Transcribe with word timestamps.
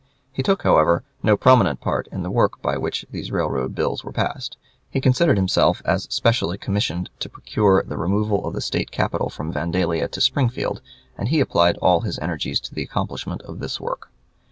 He 0.31 0.41
took, 0.41 0.63
however, 0.63 1.03
no 1.21 1.37
prominent 1.37 1.79
part 1.79 2.07
in 2.11 2.23
the 2.23 2.31
work 2.31 2.59
by 2.59 2.75
which 2.75 3.05
these 3.11 3.31
railroad 3.31 3.75
bills 3.75 4.03
were 4.03 4.11
passed. 4.11 4.57
He 4.89 4.99
considered 4.99 5.37
himself 5.37 5.79
as 5.85 6.07
specially 6.09 6.57
commissioned 6.57 7.11
to 7.19 7.29
procure 7.29 7.83
the 7.87 7.97
removal 7.99 8.47
of 8.47 8.55
the 8.55 8.61
State 8.61 8.89
capital 8.89 9.29
from 9.29 9.53
Vandalia 9.53 10.07
to 10.07 10.19
Springfield, 10.19 10.81
and 11.19 11.27
he 11.27 11.39
applied 11.39 11.77
all 11.83 12.01
his 12.01 12.17
energies 12.17 12.59
to 12.61 12.73
the 12.73 12.81
accomplishment 12.81 13.43
of 13.43 13.59
this 13.59 13.79
work. 13.79 14.09